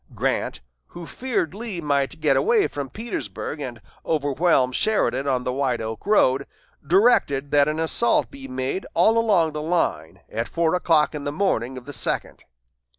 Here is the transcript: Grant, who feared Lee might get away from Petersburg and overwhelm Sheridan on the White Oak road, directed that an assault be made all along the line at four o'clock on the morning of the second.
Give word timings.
Grant, 0.15 0.61
who 0.87 1.05
feared 1.05 1.53
Lee 1.53 1.79
might 1.79 2.19
get 2.19 2.35
away 2.35 2.65
from 2.65 2.89
Petersburg 2.89 3.61
and 3.61 3.79
overwhelm 4.03 4.71
Sheridan 4.71 5.27
on 5.27 5.43
the 5.43 5.53
White 5.53 5.79
Oak 5.79 6.07
road, 6.07 6.47
directed 6.83 7.51
that 7.51 7.67
an 7.67 7.79
assault 7.79 8.31
be 8.31 8.47
made 8.47 8.87
all 8.95 9.15
along 9.19 9.51
the 9.51 9.61
line 9.61 10.21
at 10.27 10.49
four 10.49 10.73
o'clock 10.73 11.13
on 11.13 11.23
the 11.23 11.31
morning 11.31 11.77
of 11.77 11.85
the 11.85 11.93
second. 11.93 12.45